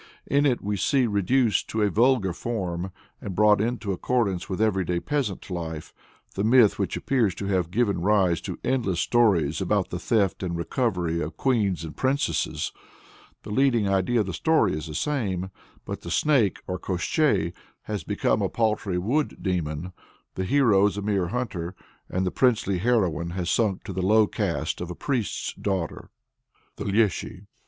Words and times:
In 0.25 0.47
it 0.47 0.63
we 0.63 0.77
see 0.77 1.05
reduced 1.05 1.67
to 1.69 1.83
a 1.83 1.91
vulgar 1.91 2.33
form, 2.33 2.91
and 3.21 3.35
brought 3.35 3.61
into 3.61 3.91
accordance 3.91 4.49
with 4.49 4.59
everyday 4.59 4.99
peasant 4.99 5.47
life, 5.51 5.93
the 6.33 6.43
myth 6.43 6.79
which 6.79 6.97
appears 6.97 7.35
to 7.35 7.45
have 7.45 7.69
given 7.69 8.01
rise 8.01 8.41
to 8.41 8.57
the 8.59 8.67
endless 8.67 8.99
stories 8.99 9.61
about 9.61 9.91
the 9.91 9.99
theft 9.99 10.41
and 10.41 10.57
recovery 10.57 11.21
of 11.21 11.37
queens 11.37 11.83
and 11.83 11.95
princesses. 11.95 12.71
The 13.43 13.51
leading 13.51 13.87
idea 13.87 14.21
of 14.21 14.25
the 14.25 14.33
story 14.33 14.73
is 14.73 14.87
the 14.87 14.95
same, 14.95 15.51
but 15.85 16.01
the 16.01 16.09
Snake 16.09 16.63
or 16.65 16.79
Koshchei 16.79 17.53
has 17.83 18.03
become 18.03 18.41
a 18.41 18.49
paltry 18.49 18.97
wood 18.97 19.37
demon, 19.43 19.93
the 20.33 20.45
hero 20.45 20.87
is 20.87 20.97
a 20.97 21.03
mere 21.03 21.27
hunter, 21.27 21.75
and 22.09 22.25
the 22.25 22.31
princely 22.31 22.79
heroine 22.79 23.29
has 23.37 23.51
sunk 23.51 23.83
to 23.83 23.93
the 23.93 24.01
low 24.01 24.27
estate 24.35 24.81
of 24.83 24.89
a 24.89 24.95
priest's 24.95 25.53
daughter. 25.53 26.09
THE 26.77 26.85
LÉSHY. 26.85 27.45